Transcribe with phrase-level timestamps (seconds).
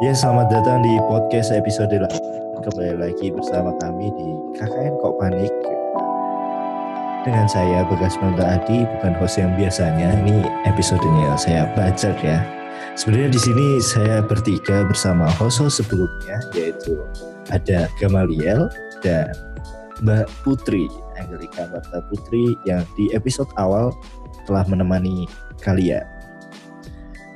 [0.00, 2.24] Ya, selamat datang di podcast episode lain.
[2.64, 5.52] Kembali lagi bersama kami di KKN Kok Panik.
[7.28, 10.16] Dengan saya Bagas Mangga Adi, bukan host yang biasanya.
[10.24, 12.40] Ini episodenya saya bajak ya.
[12.96, 16.96] Sebenarnya di sini saya bertiga bersama host-host sebelumnya, yaitu
[17.52, 18.72] ada Gamaliel
[19.04, 19.28] dan
[20.00, 20.88] Mbak Putri,
[21.20, 23.92] Angelika Marta Putri yang di episode awal
[24.48, 25.28] telah menemani
[25.60, 26.08] kalian.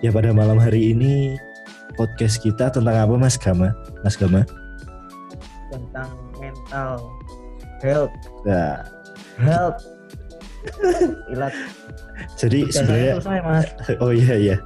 [0.01, 1.37] Ya pada malam hari ini
[1.95, 3.73] podcast kita tentang apa Mas Gama?
[4.03, 4.43] Mas Gama?
[5.75, 7.03] tentang mental
[7.83, 8.15] health
[8.47, 8.87] Nah,
[9.43, 9.83] health
[11.35, 11.51] ilat
[12.39, 13.13] jadi sebenarnya
[14.01, 14.57] oh iya iya.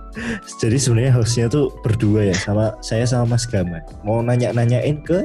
[0.60, 3.80] Jadi sebenarnya hostnya tuh berdua ya sama saya sama Mas Gama.
[4.04, 5.24] Mau nanya-nanyain ke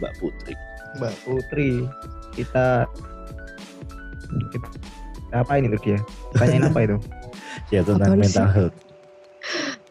[0.00, 0.54] Mbak Putri.
[0.96, 1.72] mbak Putri
[2.32, 2.88] kita,
[4.52, 4.68] kita
[5.36, 5.98] apa ini tuh dia
[6.36, 6.96] tanyain apa itu
[7.74, 8.76] Ya tentang mental health.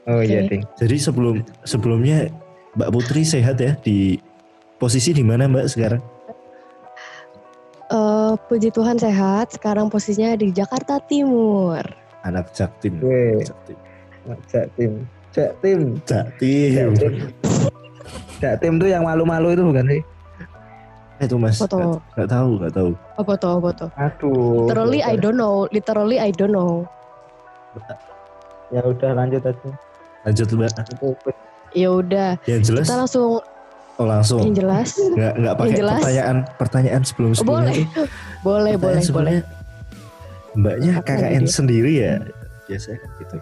[0.06, 0.50] Oh iya Oke.
[0.50, 2.30] ding Jadi sebelum sebelumnya
[2.76, 4.20] Mbak Putri sehat ya di
[4.78, 6.02] posisi di mana Mbak sekarang?
[7.86, 9.54] Eh, puji Tuhan sehat.
[9.54, 11.86] Sekarang posisinya di Jakarta Timur.
[12.26, 12.98] Anak Jaktim.
[13.00, 13.46] Weh.
[13.46, 13.78] Jaktim.
[14.74, 14.92] tim
[15.30, 15.80] Jaktim.
[16.08, 16.90] cak tim
[18.42, 20.02] cak tim tuh yang malu-malu itu bukan sih
[21.16, 21.56] Eh, Itu Mas.
[21.56, 21.80] Foto.
[21.80, 22.92] Nggak nggak tahu, nggak tahu.
[23.16, 23.52] Apa tuh?
[23.56, 23.90] Apa tuh?
[23.96, 25.64] aduh Literally I don't know.
[25.72, 26.84] Literally I don't know.
[28.74, 29.70] ya udah lanjut aja
[30.26, 30.72] Lanjut Mbak.
[31.76, 33.30] Ya udah, Yang jelas kita langsung
[33.96, 34.40] oh, langsung.
[34.42, 34.96] yang jelas.
[34.98, 36.00] Nggak nggak pakai Yang jelas.
[36.00, 37.62] pertanyaan pertanyaan sebelum Oh, sebelumnya.
[37.62, 37.78] boleh.
[38.48, 39.38] boleh, boleh, boleh.
[40.56, 42.14] Mbaknya Apa KKN sendiri ya?
[42.66, 43.36] Biasanya kan gitu.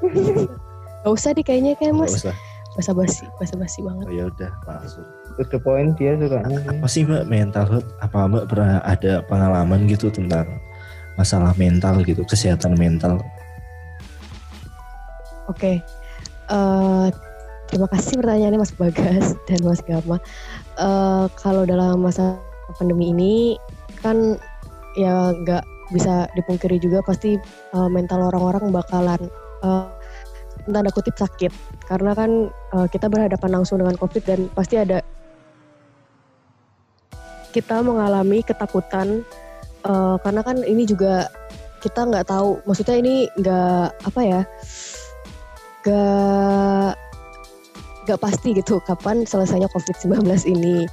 [1.03, 2.15] Gak usah deh kayaknya kayak mas.
[2.15, 2.35] usah.
[2.73, 4.05] Basa basi, basa basi banget.
[4.09, 5.05] Oh ya udah langsung.
[5.33, 6.25] to the point dia sih.
[6.25, 7.89] Apa sih Mbak mental health?
[8.01, 10.45] Apa Mbak pernah ada pengalaman gitu tentang
[11.13, 13.21] masalah mental gitu, kesehatan mental?
[15.45, 15.83] Oke.
[16.51, 17.07] Eh,
[17.71, 20.17] terima kasih pertanyaannya Mas Bagas dan Mas Gama.
[20.75, 22.35] Eh, kalau dalam masa
[22.75, 23.35] pandemi ini
[24.03, 24.35] kan
[24.99, 25.63] ya nggak
[25.95, 29.21] bisa dipungkiri juga pasti eh, mental orang-orang bakalan
[29.63, 29.87] eh,
[30.63, 31.51] tanda kutip sakit
[31.87, 34.99] karena kan eh, kita berhadapan langsung dengan COVID dan pasti ada
[37.53, 39.21] kita mengalami ketakutan
[39.85, 41.29] eh, karena kan ini juga
[41.83, 44.41] kita nggak tahu maksudnya ini nggak apa ya
[45.83, 46.95] gak
[48.03, 50.87] gak pasti gitu kapan selesainya COVID-19 ini.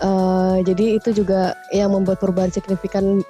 [0.00, 3.20] Eh, jadi itu juga yang membuat perubahan signifikan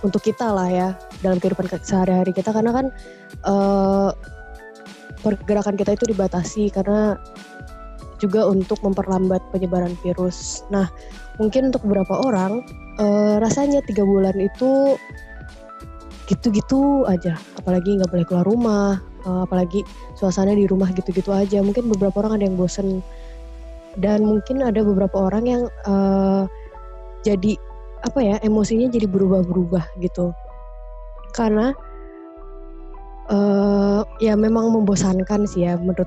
[0.00, 0.88] untuk kita lah ya
[1.20, 2.86] dalam kehidupan ke- sehari-hari kita karena kan
[3.44, 4.10] eh,
[5.20, 7.20] pergerakan kita itu dibatasi karena
[8.16, 10.64] juga untuk memperlambat penyebaran virus.
[10.72, 10.88] Nah
[11.36, 12.64] mungkin untuk beberapa orang
[12.96, 14.96] eh, rasanya tiga bulan itu
[16.24, 18.96] gitu-gitu aja, apalagi nggak boleh keluar rumah,
[19.26, 19.80] eh, apalagi
[20.14, 21.60] suasana di rumah gitu-gitu aja.
[21.64, 23.00] Mungkin beberapa orang ada yang bosen
[23.98, 26.42] dan mungkin ada beberapa orang yang eh,
[27.24, 27.56] jadi
[28.04, 30.30] apa ya emosinya jadi berubah-berubah gitu.
[31.32, 31.72] Karena
[33.24, 36.04] eh ya memang membosankan sih ya menurut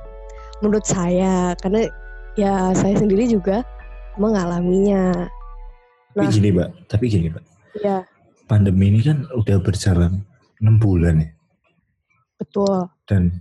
[0.61, 1.89] menurut saya karena
[2.37, 3.65] ya saya sendiri juga
[4.21, 5.25] mengalaminya.
[6.13, 6.33] Tapi Nah.
[6.33, 7.45] gini Mbak, tapi gini Mbak.
[7.85, 8.01] Ya
[8.47, 10.23] Pandemi ini kan udah berjalan
[10.63, 11.29] 6 bulan ya.
[12.39, 12.87] betul.
[13.07, 13.39] Dan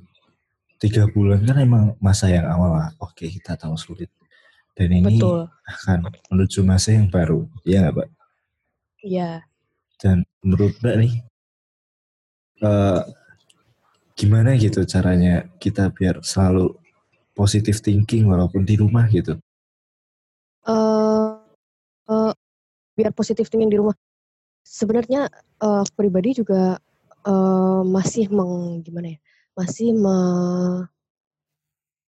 [0.78, 2.91] tiga bulan kan emang masa yang awal lah.
[3.03, 4.09] Oke kita tahu sulit.
[4.77, 5.49] Dan ini Betul.
[5.66, 5.99] akan
[6.31, 7.49] menuju masa yang baru.
[7.66, 8.09] Iya nggak Mbak?
[9.03, 9.31] Iya.
[9.97, 11.12] Dan menurut Mbak nih,
[12.60, 13.03] eh,
[14.16, 16.77] gimana gitu caranya kita biar selalu
[17.37, 19.37] positive thinking walaupun di rumah gitu?
[20.66, 21.31] eh
[22.10, 22.33] eh,
[22.98, 23.97] biar positif thinking di rumah.
[24.66, 25.31] Sebenarnya
[25.62, 26.77] eh, aku pribadi juga
[27.25, 29.19] eh, masih meng gimana ya?
[29.56, 30.17] Masih me,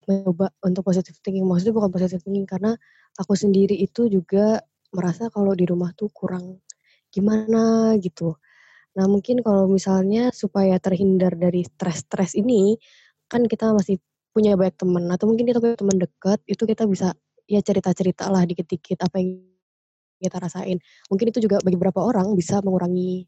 [0.09, 1.44] mencoba untuk positive thinking.
[1.47, 2.72] Maksudnya bukan positive thinking karena
[3.21, 4.60] aku sendiri itu juga
[4.94, 6.60] merasa kalau di rumah tuh kurang
[7.12, 8.37] gimana gitu.
[8.98, 12.77] Nah mungkin kalau misalnya supaya terhindar dari stres-stres ini,
[13.30, 13.98] kan kita masih
[14.34, 17.15] punya banyak teman atau mungkin kita punya teman dekat itu kita bisa
[17.51, 19.41] ya cerita-cerita lah dikit-dikit apa yang
[20.22, 20.78] kita rasain.
[21.13, 23.27] Mungkin itu juga bagi beberapa orang bisa mengurangi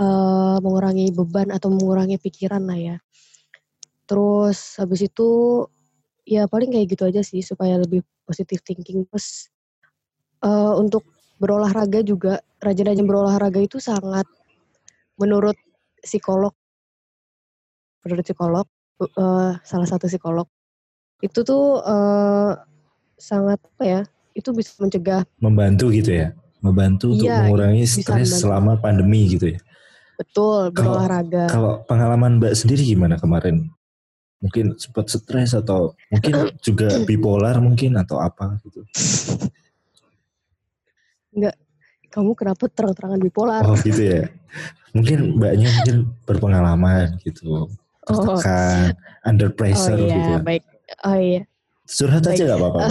[0.00, 2.96] eh mengurangi beban atau mengurangi pikiran lah ya.
[4.12, 5.28] Terus habis itu
[6.28, 9.08] ya paling kayak gitu aja sih supaya lebih positive thinking.
[9.08, 9.48] Terus
[10.44, 11.00] eh untuk
[11.40, 14.28] berolahraga juga rajin-rajin berolahraga itu sangat
[15.16, 15.56] menurut
[15.98, 16.52] psikolog
[18.04, 18.66] menurut psikolog
[19.00, 20.44] eh, salah satu psikolog
[21.22, 22.52] itu tuh eh,
[23.16, 24.00] sangat apa ya
[24.34, 26.36] itu bisa mencegah Membantu gitu ya?
[26.62, 29.58] Membantu untuk Iya, mengurangi stres selama pandemi gitu ya?
[30.20, 33.66] betul Kalau- berolahraga Kalau pengalaman Mbak sendiri gimana kemarin
[34.42, 38.82] mungkin sempat stres atau mungkin juga bipolar mungkin atau apa gitu.
[42.12, 43.62] Kamu kenapa terang-terangan bipolar?
[43.64, 44.28] Oh gitu ya.
[44.92, 45.96] Mungkin mbaknya mungkin
[46.28, 47.72] berpengalaman gitu.
[48.02, 50.32] Oh, Tertekan, under oh pressure iya, gitu.
[50.44, 50.62] baik.
[51.06, 51.42] Oh iya.
[51.86, 52.80] Curhat aja gak apa-apa.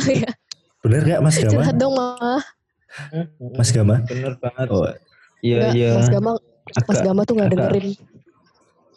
[0.00, 0.32] Oh iya,
[0.80, 1.60] Bener gak Mas Gama?
[1.60, 2.40] curhat dong, Mah.
[3.52, 4.00] Mas Gama?
[4.08, 4.66] Bener banget.
[4.72, 4.88] Oh,
[5.44, 5.90] Iya Enggak, iya.
[5.92, 6.30] Mas Gama,
[6.88, 7.86] Mas Gama tuh nggak agak- dengerin.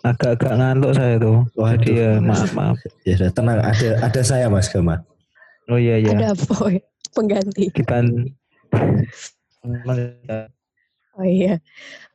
[0.04, 1.48] Agak-agak ngantuk saya tuh.
[1.56, 1.80] Waduh.
[1.80, 2.78] Jadi ya maaf maaf.
[3.08, 3.60] ya udah, tenang.
[3.64, 5.00] Ada ada saya Mas Gama.
[5.72, 6.12] Oh iya iya.
[6.14, 6.76] Ada boy
[7.16, 7.72] pengganti.
[7.72, 8.28] Diban
[11.14, 11.62] Oh iya.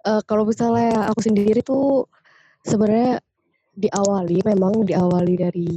[0.05, 2.05] Eh, kalau misalnya aku sendiri tuh
[2.67, 3.23] sebenarnya
[3.79, 5.70] diawali memang diawali dari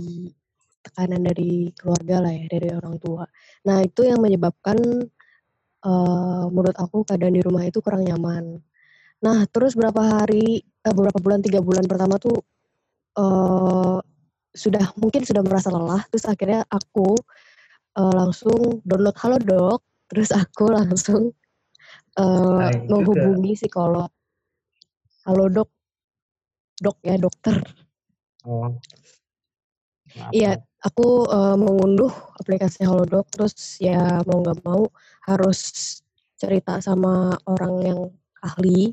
[0.81, 3.23] tekanan dari keluarga lah ya, dari orang tua.
[3.69, 4.77] Nah, itu yang menyebabkan
[5.81, 8.61] eh menurut aku keadaan di rumah itu kurang nyaman.
[9.21, 12.37] Nah, terus berapa hari eh, beberapa bulan tiga bulan pertama tuh
[13.17, 13.99] eh
[14.51, 17.15] sudah mungkin sudah merasa lelah, terus akhirnya aku
[17.99, 19.79] eh, langsung download Halodoc,
[20.11, 21.31] terus aku langsung
[22.19, 22.91] eh Hai, juga.
[22.91, 24.11] menghubungi psikolog.
[25.23, 25.69] Halodoc,
[26.81, 27.55] dok ya dokter.
[28.43, 28.73] Oh.
[30.35, 32.11] Iya, aku eh, mengunduh
[32.41, 34.89] aplikasi Halodoc, terus ya mau nggak mau
[35.29, 35.59] harus
[36.35, 37.99] cerita sama orang yang
[38.41, 38.91] ahli,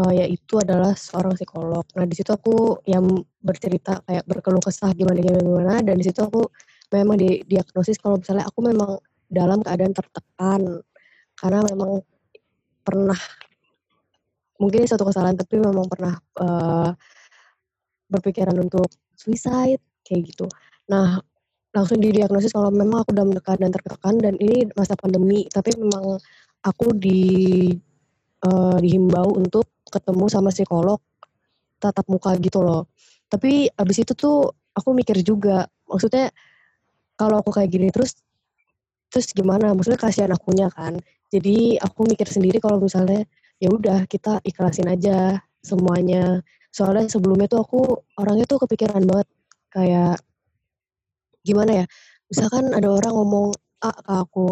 [0.00, 1.84] eh, yaitu adalah seorang psikolog.
[1.96, 3.04] Nah di situ aku yang
[3.42, 6.48] bercerita kayak berkeluh kesah gimana gimana gimana, dan di situ aku
[6.92, 9.00] memang di diagnosis kalau misalnya aku memang
[9.32, 10.60] dalam keadaan tertekan
[11.40, 12.04] karena memang
[12.84, 13.16] pernah
[14.60, 16.90] mungkin ini suatu kesalahan tapi memang pernah eh,
[18.12, 18.86] berpikiran untuk
[19.16, 20.46] suicide kayak gitu.
[20.92, 21.16] Nah,
[21.72, 26.20] langsung didiagnosis kalau memang aku dalam keadaan tertekan dan ini masa pandemi, tapi memang
[26.62, 27.20] aku di
[28.44, 30.98] eh, dihimbau untuk ketemu sama psikolog
[31.82, 32.88] tatap muka gitu loh.
[33.28, 36.30] Tapi abis itu tuh aku mikir juga, maksudnya
[37.18, 38.16] kalau aku kayak gini terus
[39.12, 39.76] terus gimana?
[39.76, 40.96] Maksudnya kasihan akunya kan.
[41.28, 43.24] Jadi aku mikir sendiri kalau misalnya
[43.60, 46.40] ya udah kita ikhlasin aja semuanya.
[46.72, 47.80] Soalnya sebelumnya tuh aku
[48.16, 49.28] orangnya tuh kepikiran banget
[49.68, 50.16] kayak
[51.44, 51.86] gimana ya?
[52.32, 53.46] Misalkan ada orang ngomong
[53.82, 54.48] A ke aku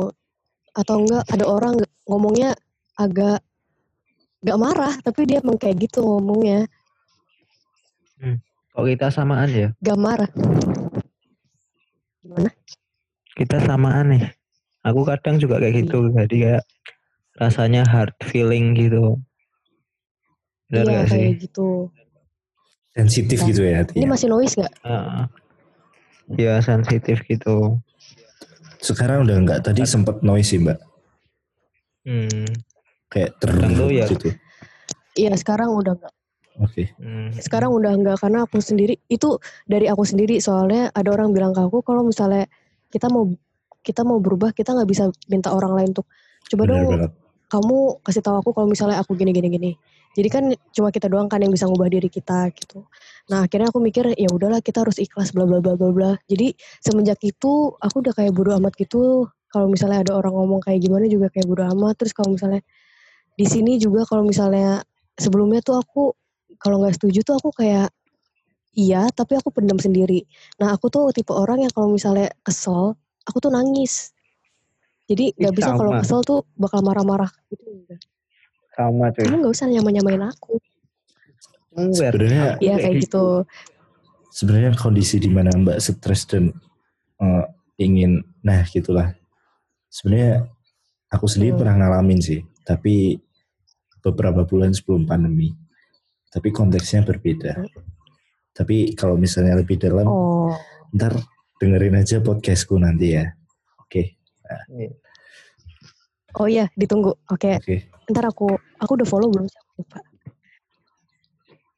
[0.75, 1.75] atau enggak ada orang
[2.07, 2.55] ngomongnya
[2.99, 3.41] agak
[4.41, 6.65] gak marah tapi dia emang kayak gitu ngomongnya
[8.71, 9.69] Kok kita samaan ya?
[9.83, 10.31] gak marah
[12.23, 12.51] gimana
[13.31, 14.25] Kita samaan nih.
[14.85, 16.13] Aku kadang juga kayak gitu.
[16.13, 16.65] Jadi kayak
[17.41, 19.17] rasanya hard feeling gitu.
[20.69, 21.25] Benar iya gak sih?
[21.25, 21.69] kayak gitu
[22.93, 24.09] Sensitif Nah, gitu ya ini hatinya.
[24.13, 25.25] masih noise gak Heeh.
[26.37, 27.81] Ya sensitif gitu.
[28.79, 29.59] Sekarang udah enggak.
[29.65, 30.77] Tadi sempat noise sih mbak.
[32.05, 32.45] Hmm.
[33.11, 34.07] Kayak ter Kadang tuh ya.
[34.07, 34.29] gitu.
[35.19, 36.15] iya sekarang udah enggak
[36.63, 36.95] Oke.
[37.01, 37.35] hmm.
[37.43, 41.61] sekarang udah enggak karena aku sendiri itu dari aku sendiri soalnya ada orang bilang ke
[41.61, 42.47] aku kalau misalnya
[42.95, 43.27] kita mau
[43.81, 46.07] kita mau berubah kita nggak bisa minta orang lain untuk
[46.53, 47.11] coba Benar dong banget.
[47.51, 49.73] kamu kasih tahu aku kalau misalnya aku gini gini gini
[50.15, 52.85] jadi kan cuma kita doang kan yang bisa ngubah diri kita gitu
[53.33, 56.53] nah akhirnya aku mikir ya udahlah kita harus ikhlas bla bla bla bla bla jadi
[56.85, 61.09] semenjak itu aku udah kayak bodo amat gitu kalau misalnya ada orang ngomong kayak gimana
[61.09, 62.61] juga kayak bodo amat terus kalau misalnya
[63.41, 64.85] di sini juga kalau misalnya
[65.17, 66.13] sebelumnya tuh aku
[66.61, 67.89] kalau nggak setuju tuh aku kayak
[68.77, 70.29] iya tapi aku pendam sendiri
[70.61, 74.13] nah aku tuh tipe orang yang kalau misalnya kesel aku tuh nangis
[75.09, 78.01] jadi nggak bisa kalau kesel tuh bakal marah-marah gitu enggak
[78.77, 79.25] Sama cuy.
[79.25, 80.61] kamu nggak usah nyamain-nyamain aku.
[81.75, 83.25] Sebenarnya Iya kayak gitu
[84.31, 86.55] sebenarnya kondisi di mana Mbak stres dan
[87.19, 87.45] eh,
[87.83, 89.11] ingin nah gitulah.
[89.91, 90.47] Sebenarnya
[91.11, 91.61] aku sendiri Hmm.
[91.61, 93.19] pernah ngalamin sih, tapi
[94.01, 95.53] beberapa bulan sebelum pandemi.
[96.31, 97.59] Tapi konteksnya berbeda.
[98.55, 100.55] Tapi kalau misalnya lebih dalam, oh.
[100.95, 101.17] ntar
[101.61, 103.31] dengerin aja podcastku nanti ya.
[103.81, 104.21] Oke,
[106.39, 107.15] oh iya ditunggu.
[107.31, 107.59] Oke.
[107.59, 107.77] Oke.
[108.11, 108.51] ntar aku
[108.83, 109.47] aku udah follow belum
[109.79, 109.99] lupa.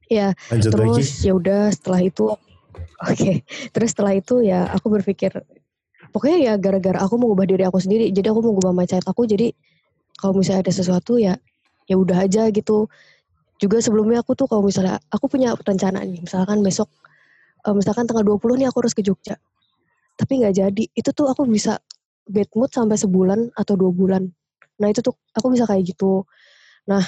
[0.09, 2.25] Ya Lanjut terus ya udah setelah itu
[3.09, 3.31] oke.
[3.73, 5.33] Terus setelah itu ya aku berpikir
[6.13, 9.25] pokoknya ya gara-gara aku mau ubah diri aku sendiri jadi aku mau ubah mindset aku
[9.25, 9.53] jadi
[10.17, 11.33] kalau misalnya ada sesuatu ya
[11.89, 12.87] ya udah aja gitu
[13.61, 16.89] juga sebelumnya aku tuh kalau misalnya aku punya rencana nih misalkan besok
[17.63, 19.35] eh, misalkan tanggal 20 nih aku harus ke Jogja
[20.19, 21.79] tapi nggak jadi itu tuh aku bisa
[22.27, 24.23] bad mood sampai sebulan atau dua bulan
[24.79, 26.23] nah itu tuh aku bisa kayak gitu
[26.87, 27.03] nah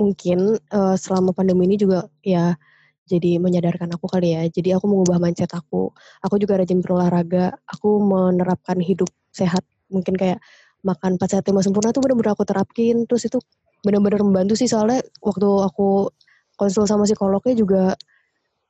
[0.00, 2.56] mungkin eh, selama pandemi ini juga ya
[3.04, 4.42] jadi menyadarkan aku kali ya.
[4.48, 5.92] Jadi aku mengubah mindset aku.
[6.24, 7.52] Aku juga rajin berolahraga.
[7.68, 9.60] Aku menerapkan hidup sehat.
[9.92, 10.40] Mungkin kayak
[10.84, 13.08] makan 4 sehat 5 sempurna tuh bener-bener aku terapkin.
[13.08, 13.38] Terus itu
[13.80, 16.12] bener-bener membantu sih soalnya waktu aku
[16.54, 17.84] konsul sama psikolognya juga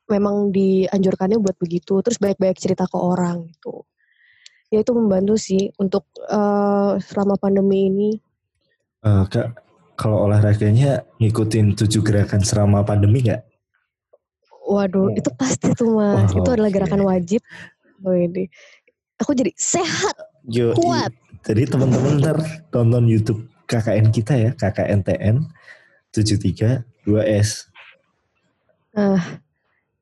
[0.09, 1.99] memang dianjurkannya buat begitu.
[2.01, 3.83] Terus baik-baik cerita ke orang gitu.
[4.73, 8.11] Ya itu membantu sih untuk uh, selama pandemi ini.
[9.05, 13.41] Uh, kak kalau olahraganya ngikutin tujuh gerakan selama pandemi nggak?
[14.65, 16.33] Waduh itu pasti tuh mas.
[16.35, 17.39] Oh, itu adalah gerakan wajib.
[18.03, 18.49] Oh ini.
[19.23, 20.17] Aku jadi sehat
[20.51, 22.37] Yo, kuat jadi teman-teman ntar
[22.73, 25.45] tonton YouTube KKN kita ya KKNTN
[26.11, 27.69] 73 2S
[28.95, 29.21] nah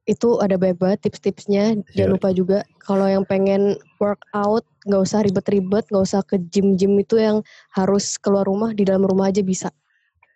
[0.03, 1.79] itu ada banyak banget tips-tipsnya.
[1.95, 2.13] Jangan iya.
[2.13, 7.39] lupa juga kalau yang pengen workout nggak usah ribet-ribet, nggak usah ke gym-gym itu yang
[7.71, 9.71] harus keluar rumah di dalam rumah aja bisa.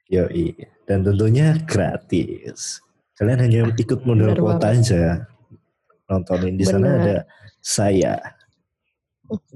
[0.07, 0.31] Yo
[0.87, 2.79] dan tentunya gratis.
[3.19, 5.27] Kalian hanya ikut modal kuota aja.
[6.07, 7.17] Nontonin di sana ada
[7.59, 8.15] saya.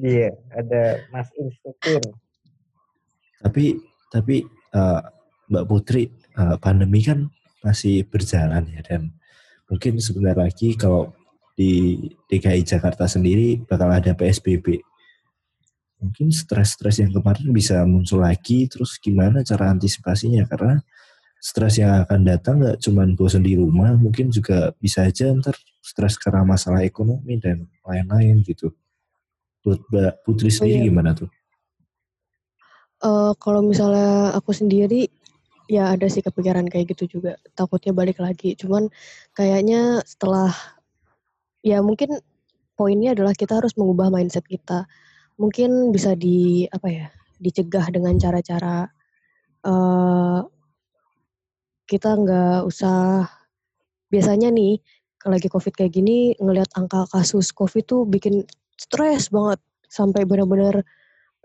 [0.02, 2.02] Iya, ada Mas Instruktur.
[3.42, 3.80] Tapi
[4.12, 4.44] tapi
[4.76, 5.02] uh,
[5.48, 9.14] Mbak Putri uh, pandemi kan masih berjalan ya dan
[9.70, 11.14] mungkin sebentar lagi kalau
[11.56, 11.98] di
[12.28, 14.82] DKI Jakarta sendiri bakal ada PSBB.
[16.02, 20.50] Mungkin stres-stres yang kemarin bisa muncul lagi, terus gimana cara antisipasinya?
[20.50, 20.82] Karena
[21.38, 26.18] stres yang akan datang nggak cuma bosan di rumah, mungkin juga bisa aja ntar stres
[26.18, 28.74] karena masalah ekonomi dan lain-lain gitu.
[29.62, 30.90] Buat Mbak Putri oh, sendiri oh, iya.
[30.90, 31.30] gimana tuh?
[33.02, 35.10] Uh, kalau misalnya aku sendiri
[35.72, 38.92] ya ada sih kepikiran kayak gitu juga takutnya balik lagi cuman
[39.32, 40.52] kayaknya setelah
[41.64, 42.20] ya mungkin
[42.76, 44.84] poinnya adalah kita harus mengubah mindset kita
[45.40, 47.08] mungkin bisa di apa ya
[47.40, 48.92] dicegah dengan cara-cara
[49.64, 50.44] uh,
[51.88, 53.32] kita nggak usah
[54.12, 54.84] biasanya nih
[55.16, 58.44] kalau lagi covid kayak gini ngelihat angka kasus covid tuh bikin
[58.82, 60.82] stres banget sampai benar-benar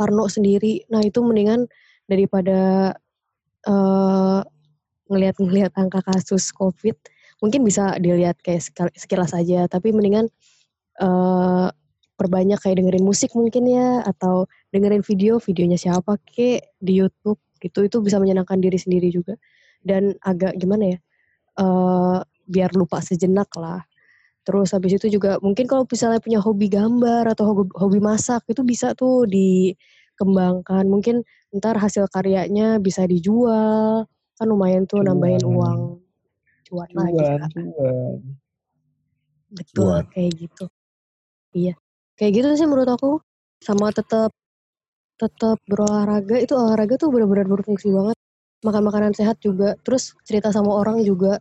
[0.01, 1.69] parno sendiri nah itu mendingan
[2.09, 2.95] daripada
[3.69, 4.41] uh,
[5.07, 6.97] ngelihat-ngelihat angka kasus COVID,
[7.43, 8.63] mungkin bisa dilihat kayak
[8.95, 10.27] sekilas aja, tapi mendingan
[10.99, 11.71] uh,
[12.17, 17.87] perbanyak kayak dengerin musik mungkin ya, atau dengerin video, videonya siapa kek di YouTube gitu,
[17.87, 19.39] itu bisa menyenangkan diri sendiri juga.
[19.87, 20.99] Dan agak gimana ya,
[21.63, 23.87] uh, biar lupa sejenak lah.
[24.47, 28.63] Terus habis itu juga mungkin kalau misalnya punya hobi gambar atau hobi, hobi masak itu
[28.63, 30.87] bisa tuh dikembangkan.
[30.87, 35.07] Mungkin ntar hasil karyanya bisa dijual kan lumayan tuh cuan.
[35.17, 35.81] nambahin uang
[36.69, 37.51] cuan, cuan lagi kan.
[37.73, 38.19] cuan.
[39.57, 40.05] betul cuan.
[40.13, 40.65] kayak gitu
[41.57, 41.75] iya
[42.21, 43.11] kayak gitu sih menurut aku
[43.65, 44.29] sama tetap
[45.17, 48.17] tetap berolahraga itu olahraga tuh benar-benar berfungsi banget
[48.61, 51.41] makan makanan sehat juga terus cerita sama orang juga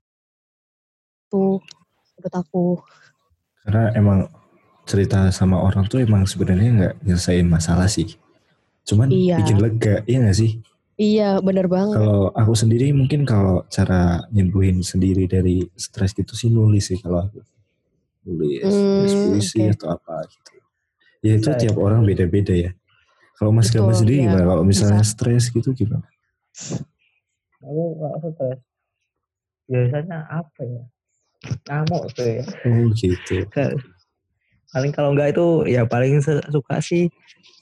[1.27, 1.59] tuh
[2.15, 2.65] menurut aku
[3.65, 4.19] karena emang
[4.85, 8.17] cerita sama orang tuh emang sebenarnya nggak nyelesain masalah sih
[8.85, 9.41] Cuman iya.
[9.41, 10.61] bikin lega, iya gak sih?
[10.95, 11.97] Iya, bener banget.
[11.99, 17.25] Kalau aku sendiri mungkin kalau cara nyembuhin sendiri dari stres gitu sih nulis sih kalau
[17.27, 17.41] aku.
[18.25, 19.75] Nulis, hmm, nulis puisi okay.
[19.75, 20.53] atau apa gitu.
[21.25, 22.71] Ya itu nah, tiap orang beda-beda ya.
[23.35, 24.31] Kalau Mas Gama sendiri ya.
[24.31, 24.45] gimana?
[24.47, 26.05] Kalau misalnya stres gitu gimana?
[27.59, 28.59] Aku gak stres.
[29.65, 30.83] Biasanya apa ya?
[31.69, 32.43] Ngamuk tuh ya.
[32.65, 33.35] Oh gitu
[34.75, 36.19] paling kalau enggak itu ya paling
[36.51, 37.07] suka sih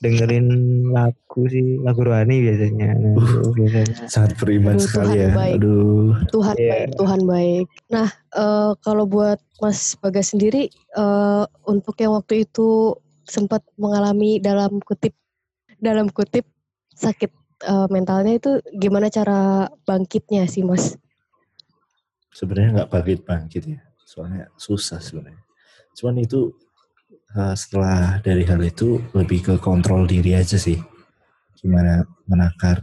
[0.01, 0.49] dengerin
[0.89, 2.97] lagu sih lagu rohani biasanya.
[3.13, 4.09] Uh, biasanya.
[4.09, 5.29] Sangat beriman Aduh, sekali Tuhan ya.
[5.31, 5.53] Baik.
[5.61, 6.09] Aduh.
[6.33, 6.71] Tuhan yeah.
[6.73, 7.67] baik, Tuhan baik.
[7.93, 14.83] Nah, uh, kalau buat Mas Bagas sendiri uh, untuk yang waktu itu sempat mengalami dalam
[14.83, 15.15] kutip
[15.79, 16.43] dalam kutip
[16.97, 17.31] sakit
[17.69, 20.99] uh, mentalnya itu gimana cara bangkitnya sih Mas?
[22.33, 23.79] Sebenarnya nggak bangkit-bangkit ya.
[24.01, 25.41] Soalnya susah sebenarnya.
[25.93, 26.53] Cuman itu
[27.37, 30.81] uh, setelah dari hal itu lebih ke kontrol diri aja sih.
[31.57, 32.81] Gimana menakar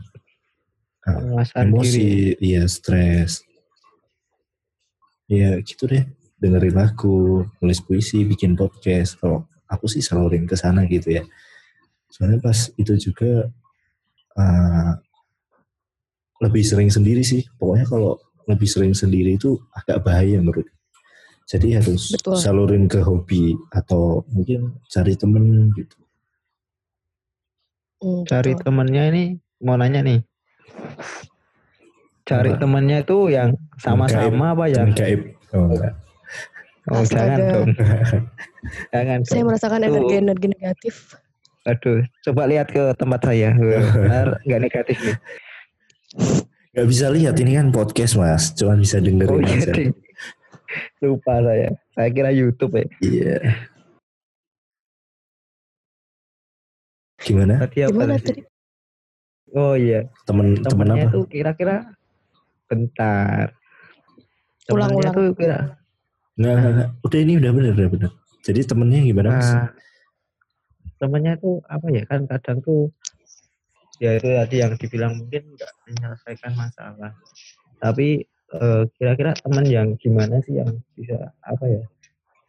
[1.10, 3.42] uh, emosi iya stres.
[5.26, 6.06] Ya gitu deh.
[6.40, 9.18] Dengerin lagu nulis puisi bikin podcast.
[9.18, 11.26] Kalau aku sih salurin ke sana gitu ya.
[12.10, 13.50] Soalnya pas itu juga
[14.38, 14.92] uh,
[16.40, 17.46] lebih sering sendiri sih.
[17.58, 18.18] Pokoknya kalau
[18.50, 20.66] lebih sering sendiri itu agak bahaya menurut
[21.50, 22.38] jadi harus Betul.
[22.38, 25.98] salurin ke hobi atau mungkin cari temen gitu.
[27.98, 29.24] Hmm, cari temennya ini
[29.58, 30.22] mau nanya nih.
[32.22, 32.58] Cari nah.
[32.62, 34.86] temennya itu yang sama-sama apa ya?
[34.94, 35.34] Gaib.
[35.50, 35.94] Oh, enggak.
[36.86, 37.68] Oh, jangan dong.
[38.94, 39.18] jangan.
[39.26, 40.94] Saya merasakan energi-energi negatif.
[41.66, 43.58] Aduh, coba lihat ke tempat saya.
[43.58, 45.18] Benar, nggak negatif nih.
[46.70, 49.72] Gak bisa lihat ini kan podcast mas, cuma bisa dengerin oh, iya, aja.
[51.02, 51.70] Lupa saya.
[51.98, 52.86] Saya kira YouTube ya.
[53.02, 53.38] Iya.
[57.18, 57.66] Gimana?
[57.66, 58.40] Tadi apa Gimana tadi?
[59.50, 60.06] Oh iya.
[60.22, 61.10] Temen temen apa?
[61.10, 61.90] Tuh kira-kira
[62.70, 63.50] bentar.
[64.70, 65.10] Ulang-ulang.
[65.10, 65.74] tuh kira
[66.38, 66.88] enggak.
[67.02, 68.10] Udah ini udah bener, udah bener.
[68.46, 69.50] Jadi temennya gimana mas?
[69.50, 69.68] Nah,
[71.02, 72.94] temennya tuh apa ya kan kadang tuh
[74.00, 77.12] ya itu tadi yang dibilang mungkin nggak menyelesaikan masalah.
[77.78, 78.24] Tapi
[78.56, 81.84] eh, kira-kira teman yang gimana sih yang bisa apa ya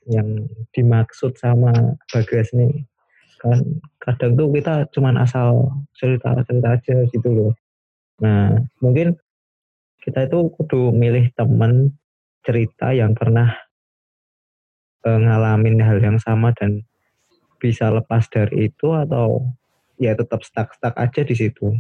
[0.10, 2.88] yang dimaksud sama Bagas nih
[3.38, 3.58] kan
[4.02, 7.54] kadang tuh kita cuman asal cerita-cerita aja gitu loh.
[8.22, 9.18] Nah mungkin
[10.02, 11.94] kita itu kudu milih teman
[12.42, 13.54] cerita yang pernah
[15.06, 16.86] eh, ngalamin hal yang sama dan
[17.62, 19.46] bisa lepas dari itu atau
[20.02, 21.78] ya tetap stuck-stuck aja di situ.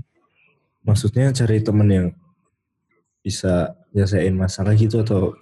[0.85, 2.07] Maksudnya cari temen yang
[3.25, 5.33] bisa nyelesain masalah gitu atau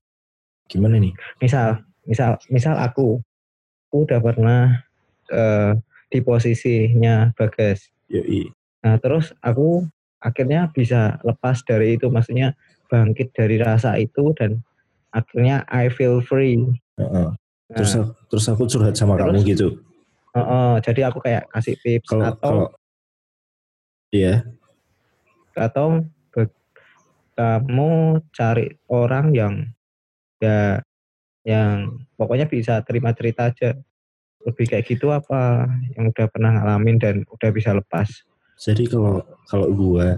[0.72, 1.12] gimana nih?
[1.44, 3.20] Misal, misal, misal aku,
[3.92, 4.62] aku udah pernah
[5.28, 5.76] eh,
[6.10, 7.84] di posisinya Bagas.
[8.10, 8.50] Yoi.
[8.82, 9.86] Nah terus aku
[10.20, 12.56] akhirnya bisa lepas dari itu, maksudnya
[12.90, 14.64] bangkit dari rasa itu dan
[15.12, 16.64] akhirnya I feel free.
[17.00, 17.30] Heeh.
[17.70, 19.30] Terus, Nah, aku- terus aku curhat sama Terus?
[19.30, 19.68] kamu gitu.
[20.30, 22.68] Heeh, jadi aku kayak kasih tips Kalau atau kalau
[24.10, 24.42] Iya,
[25.54, 26.02] atau
[27.38, 29.54] kamu cari orang yang
[30.42, 30.82] ya
[31.48, 33.78] yang pokoknya bisa terima cerita aja.
[34.40, 35.68] Lebih kayak gitu apa
[36.00, 38.08] yang udah pernah ngalamin dan udah bisa lepas?
[38.60, 40.16] Jadi kalau kalau gua,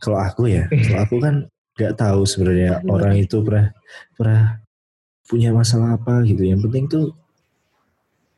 [0.00, 1.34] kalau aku ya, kalau aku kan
[1.78, 3.70] nggak tahu sebenarnya orang itu pernah
[4.16, 4.42] pernah
[5.28, 6.42] punya masalah apa gitu.
[6.48, 7.27] Yang penting tuh uh,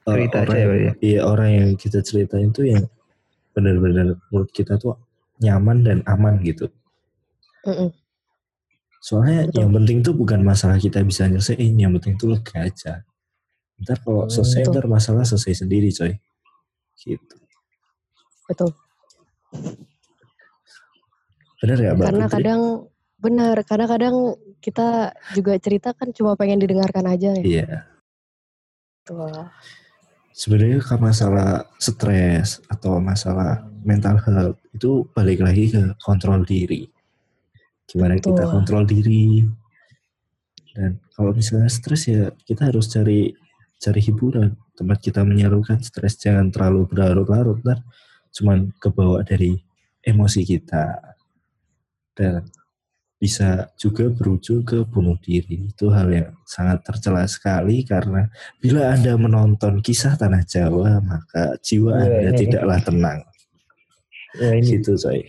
[0.05, 0.93] cerita aja orang, ya Pak, ya.
[1.05, 2.85] iya orang yang kita ceritain tuh yang
[3.53, 4.97] benar-benar menurut kita tuh
[5.41, 6.69] nyaman dan aman gitu.
[7.65, 7.93] Mm-mm.
[9.01, 9.59] Soalnya Betul.
[9.65, 13.01] yang penting tuh bukan masalah kita bisa nyelesain, yang penting tuh lega aja.
[13.81, 14.73] Ntar kalau Hmm, selesai, betul.
[14.77, 16.13] ntar masalah selesai sendiri coy.
[17.01, 17.37] Gitu.
[18.45, 18.71] Betul.
[21.61, 22.35] Bener ya Mbak Karena Putri?
[22.37, 22.61] kadang
[23.21, 24.17] benar, karena kadang
[24.61, 24.89] kita
[25.33, 27.45] juga cerita kan cuma pengen didengarkan aja ya.
[27.45, 27.69] Iya.
[29.09, 29.49] Tuh.
[30.31, 36.87] Sebenarnya kalau masalah stres atau masalah mental health itu balik lagi ke kontrol diri.
[37.91, 38.53] Gimana kita Betul.
[38.55, 39.43] kontrol diri.
[40.71, 43.35] Dan kalau misalnya stres ya kita harus cari
[43.81, 47.83] cari hiburan, tempat kita menyalurkan stres jangan terlalu berlarut-larut ntar
[48.31, 49.59] cuman kebawa dari
[50.07, 51.17] emosi kita.
[52.15, 52.47] Dan
[53.21, 55.69] bisa juga berujung ke bunuh diri.
[55.69, 62.01] Itu hal yang sangat tercela sekali karena bila Anda menonton kisah Tanah Jawa, maka jiwa
[62.01, 63.21] Iya, Anda tidaklah tenang.
[64.41, 65.21] ya ini Gitu coy.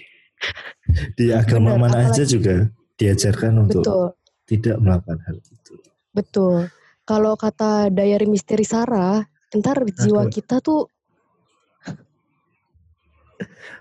[1.19, 4.06] Di agama Benar, mana aja juga diajarkan untuk Betul,
[4.47, 5.73] tidak melakukan hal itu.
[6.15, 6.56] betul.
[7.04, 9.19] Kalau kata Diary Misteri Sarah,
[9.51, 10.32] ntar jiwa Aduh.
[10.32, 10.88] kita tuh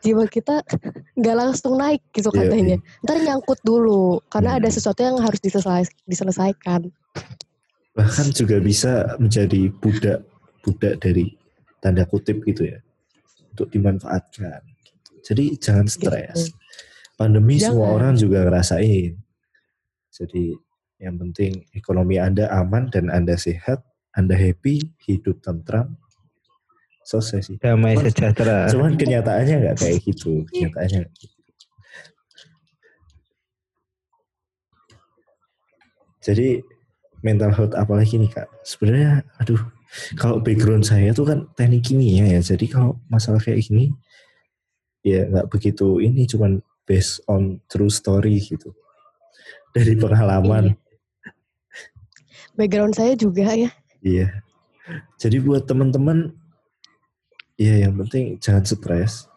[0.01, 0.62] jiwa kita
[1.14, 2.77] nggak langsung naik gitu Iya, katanya.
[3.03, 4.59] Ntar nyangkut dulu karena Hmm.
[4.62, 6.88] ada sesuatu yang harus diselesai- diselesaikan.
[7.92, 10.23] Bahkan juga bisa menjadi budak
[10.61, 11.35] budak dari
[11.81, 12.79] tanda kutip gitu ya.
[13.51, 14.61] Untuk dimanfaatkan.
[14.85, 15.11] gitu.
[15.20, 16.55] Jadi jangan stres.
[17.16, 17.96] Pandemi semua Jangan.
[17.96, 19.12] orang juga ngerasain.
[20.11, 20.57] Jadi
[20.96, 23.81] yang penting ekonomi Anda aman dan Anda sehat,
[24.12, 25.96] Anda happy, hidup tentram.
[27.11, 27.57] Selesai sih.
[27.59, 30.46] damai Cuman- sejahtera Cuman kenyataannya nggak kayak gitu.
[30.46, 31.37] Kenyataannya gitu.
[36.20, 36.61] Jadi
[37.25, 38.46] mental health apalagi nih kak?
[38.62, 39.59] Sebenarnya, aduh,
[40.20, 42.40] kalau background saya tuh kan teknik kimia ya.
[42.44, 43.90] Jadi kalau masalah kayak gini,
[45.03, 46.29] ya nggak begitu ini.
[46.29, 48.70] Cuman based on true story gitu.
[49.73, 50.77] Dari pengalaman.
[52.55, 53.70] Background saya juga ya.
[54.05, 54.44] Iya.
[55.16, 56.35] Jadi buat teman-teman,
[57.61, 59.29] ya yang penting jangan stres.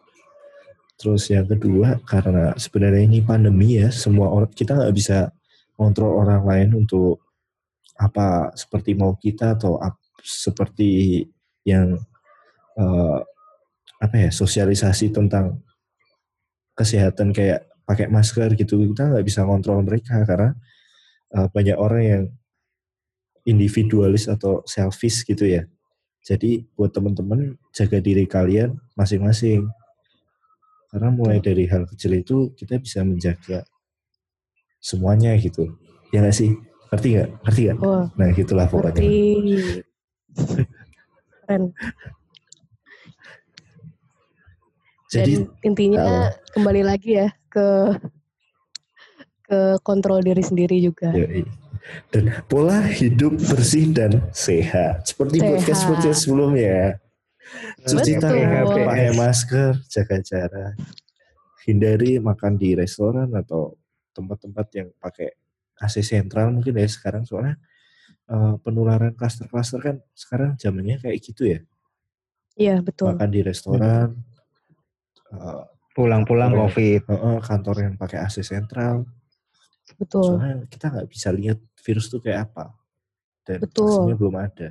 [0.96, 5.34] Terus yang kedua, karena sebenarnya ini pandemi ya, semua orang kita nggak bisa
[5.76, 7.20] kontrol orang lain untuk
[7.98, 11.22] apa seperti mau kita atau ap- seperti
[11.68, 12.00] yang
[12.80, 13.20] eh,
[14.04, 15.60] apa ya sosialisasi tentang
[16.74, 20.56] kesehatan kayak pakai masker gitu kita nggak bisa kontrol mereka karena
[21.36, 22.24] eh, banyak orang yang
[23.44, 25.68] individualis atau selfish gitu ya.
[26.24, 29.68] Jadi buat teman-teman jaga diri kalian masing-masing.
[30.88, 33.68] Karena mulai dari hal kecil itu kita bisa menjaga
[34.80, 35.68] semuanya gitu.
[36.16, 36.56] Ya nggak sih?
[36.94, 37.30] Ngerti nggak?
[37.44, 37.78] Ngerti nggak?
[37.84, 39.04] Wah, Nah gitulah pokoknya.
[39.04, 39.84] ngerti.
[41.44, 41.64] Keren.
[45.14, 47.68] Jadi Dan intinya kembali lagi ya ke
[49.44, 51.12] ke kontrol diri sendiri juga.
[51.14, 51.44] yoi.
[52.10, 55.08] Dan pola hidup bersih dan sehat.
[55.08, 55.52] Seperti Sehat.
[55.60, 56.98] podcast podcast sebelumnya.
[57.84, 60.74] Cuci tangan, pakai masker, jaga jarak.
[61.68, 63.76] Hindari makan di restoran atau
[64.16, 65.32] tempat-tempat yang pakai
[65.80, 67.60] AC sentral mungkin ya sekarang soalnya
[68.30, 71.60] eh, penularan klaster-klaster kan sekarang zamannya kayak gitu ya.
[72.56, 73.16] Iya betul.
[73.18, 74.08] Makan di restoran,
[75.34, 77.02] eh, Pulang-pulang Oh, COVID.
[77.06, 79.06] eh, kantor yang pakai AC sentral.
[80.00, 80.38] Betul.
[80.38, 82.74] Soalnya kita nggak bisa lihat virus itu kayak apa.
[83.44, 83.86] Dan Betul.
[83.88, 84.70] vaksinnya belum ada.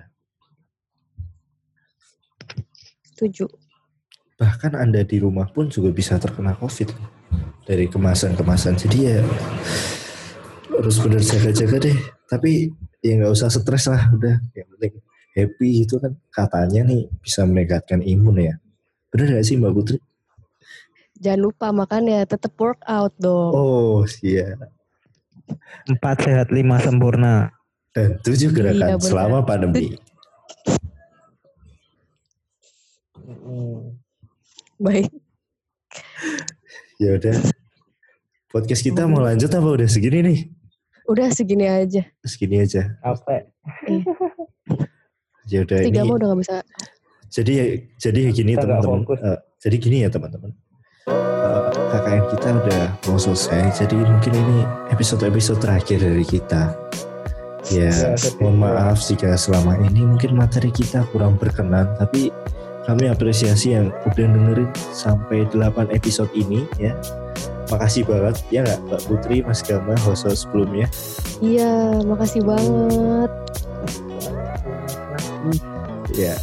[3.13, 3.47] Setuju.
[4.41, 6.91] Bahkan Anda di rumah pun juga bisa terkena COVID.
[7.63, 8.75] Dari kemasan-kemasan.
[8.75, 9.23] Jadi ya
[10.73, 11.99] harus benar jaga-jaga deh.
[12.27, 14.11] Tapi ya nggak usah stres lah.
[14.11, 14.95] Udah yang penting
[15.33, 18.55] happy itu kan katanya nih bisa meningkatkan imun ya.
[19.15, 19.99] Benar nggak sih Mbak Putri?
[21.23, 23.53] Jangan lupa makan ya tetap workout dong.
[23.55, 24.59] Oh iya.
[25.89, 27.51] Empat sehat lima sempurna.
[27.93, 29.97] Dan tujuh gerakan Iya, selama pandemi.
[34.81, 35.09] Baik.
[36.99, 37.37] Ya udah.
[38.49, 40.39] Podcast kita mau lanjut apa udah segini nih?
[41.09, 42.03] Udah segini aja.
[42.23, 42.95] Segini aja.
[43.01, 43.49] Capek.
[45.51, 46.09] Ya udah Tiga ini.
[46.09, 46.57] mah udah gak bisa.
[47.33, 47.55] Jadi
[47.97, 49.03] jadi gini teman-teman.
[49.09, 50.51] Eh, jadi gini ya teman-teman.
[51.09, 51.62] Eh,
[51.93, 53.85] KKN kita udah mau selesai.
[53.85, 56.73] Jadi mungkin ini episode-episode terakhir dari kita.
[57.69, 58.43] Ya, Ya, sedih.
[58.43, 62.33] mohon maaf jika selama ini mungkin materi kita kurang berkenan, tapi
[62.89, 66.97] kami apresiasi yang udah dengerin sampai 8 episode ini ya.
[67.71, 70.89] Makasih banget ya nggak Mbak Putri, Mas Gama, host-host sebelumnya.
[71.39, 73.31] Iya, makasih banget.
[76.13, 76.37] Ya,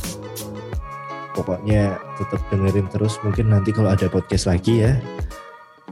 [1.40, 3.16] pokoknya tetap dengerin terus.
[3.24, 5.00] Mungkin nanti kalau ada podcast lagi ya,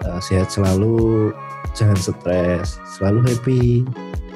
[0.04, 1.32] eh, sehat selalu,
[1.72, 3.64] jangan stres, selalu happy,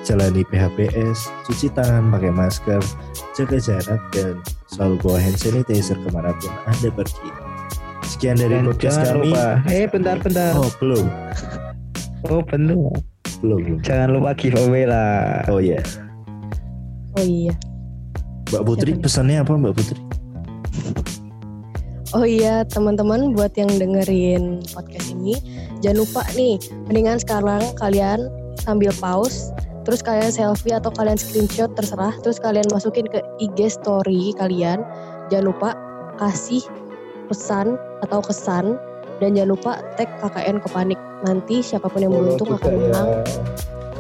[0.02, 2.82] jalani PHBS, cuci tangan pakai masker,
[3.36, 7.30] jaga jarak dan selalu bawa hand sanitizer ke mana pun anda pergi.
[8.08, 9.30] Sekian dari Dan podcast jangan kami.
[9.30, 9.48] lupa.
[9.68, 10.52] Eh bentar-bentar.
[10.56, 11.06] Oh belum,
[12.28, 12.92] Oh belum,
[13.42, 13.62] belum.
[13.82, 15.42] Jangan lupa giveaway lah.
[15.48, 15.80] Oh ya,
[17.18, 17.52] Oh iya.
[18.52, 20.00] Mbak Putri pesannya apa Mbak Putri?
[22.12, 25.40] Oh iya, teman-teman buat yang dengerin podcast ini,
[25.80, 26.60] jangan lupa nih,
[26.92, 28.28] mendingan sekarang kalian
[28.60, 29.56] sambil pause,
[29.88, 34.84] terus kalian selfie atau kalian screenshot terserah, terus kalian masukin ke IG story kalian.
[35.32, 35.70] Jangan lupa
[36.20, 36.60] kasih
[37.32, 38.76] pesan atau kesan
[39.24, 41.00] dan jangan lupa tag KKN Kopanik.
[41.24, 42.80] Nanti siapa pun yang beruntung akan ya.
[42.92, 43.10] menang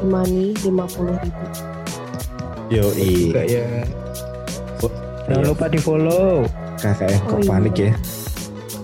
[0.04, 1.46] money 50 ribu.
[2.68, 3.88] Yo Juga ya.
[5.32, 6.44] Jangan lupa di follow.
[6.82, 7.48] KKN Oh, kok iya.
[7.48, 7.92] panik ya.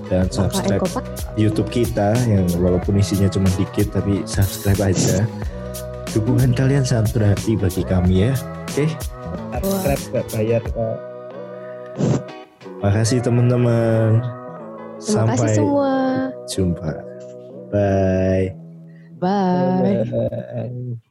[0.07, 1.03] Dan subscribe Kopak.
[1.35, 5.27] YouTube kita yang walaupun isinya cuma dikit tapi subscribe aja.
[6.09, 8.33] Dukungan kalian sangat berarti bagi kami ya.
[8.71, 8.87] Oke,
[9.51, 10.97] Subscribe gak bayar kok.
[12.77, 14.21] makasih teman-teman.
[14.97, 15.93] Terima kasih Sampai semua.
[16.47, 16.91] jumpa.
[17.67, 18.45] Bye.
[19.17, 20.05] Bye.
[20.05, 21.06] Bye.